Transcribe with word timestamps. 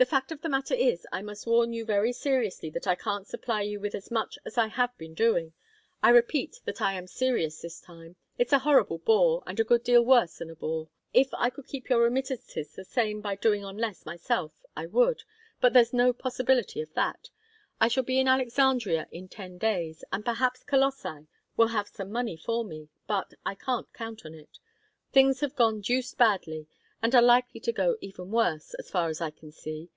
'The 0.00 0.06
fact 0.06 0.30
of 0.30 0.40
the 0.42 0.48
matter 0.48 0.74
is, 0.76 1.04
I 1.10 1.22
must 1.22 1.44
warn 1.44 1.72
you 1.72 1.84
very 1.84 2.12
seriously 2.12 2.70
that 2.70 2.86
I 2.86 2.94
can't 2.94 3.26
supply 3.26 3.62
you 3.62 3.80
with 3.80 3.96
as 3.96 4.12
much 4.12 4.38
as 4.44 4.56
I 4.56 4.68
have 4.68 4.96
been 4.96 5.12
doing. 5.12 5.54
I 6.04 6.10
repeat 6.10 6.60
that 6.66 6.80
I 6.80 6.92
am 6.94 7.08
serious 7.08 7.60
this 7.60 7.80
time. 7.80 8.14
It's 8.38 8.52
a 8.52 8.60
horrible 8.60 8.98
bore, 8.98 9.42
and 9.44 9.58
a 9.58 9.64
good 9.64 9.82
deal 9.82 10.04
worse 10.04 10.36
than 10.38 10.50
a 10.50 10.54
bore. 10.54 10.88
If 11.12 11.34
I 11.34 11.50
could 11.50 11.66
keep 11.66 11.88
your 11.90 11.98
remittances 12.00 12.76
the 12.76 12.84
same 12.84 13.20
by 13.20 13.34
doing 13.34 13.64
on 13.64 13.76
less 13.76 14.06
myself, 14.06 14.52
I 14.76 14.86
would, 14.86 15.24
but 15.60 15.72
there's 15.72 15.92
no 15.92 16.12
possibility 16.12 16.80
of 16.80 16.94
that. 16.94 17.30
I 17.80 17.88
shall 17.88 18.04
be 18.04 18.20
in 18.20 18.28
Alexandria 18.28 19.08
in 19.10 19.26
ten 19.26 19.58
days, 19.58 20.04
and 20.12 20.24
perhaps 20.24 20.62
Colossi 20.62 21.26
will 21.56 21.66
have 21.70 21.88
some 21.88 22.12
money 22.12 22.36
for 22.36 22.64
me, 22.64 22.88
but 23.08 23.34
I 23.44 23.56
can't 23.56 23.92
count 23.92 24.24
on 24.24 24.32
it. 24.32 24.60
Things 25.10 25.40
have 25.40 25.56
gone 25.56 25.80
deuced 25.80 26.16
badly, 26.16 26.68
and 27.00 27.14
are 27.14 27.22
likely 27.22 27.60
to 27.60 27.70
go 27.70 27.96
even 28.00 28.28
worse, 28.28 28.74
as 28.74 28.90
far 28.90 29.08
as 29.08 29.20
I 29.20 29.30
can 29.30 29.52
see. 29.52 29.88